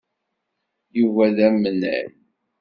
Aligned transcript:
Yuba 0.99 1.25
d 1.35 1.37
amnay. 1.47 2.05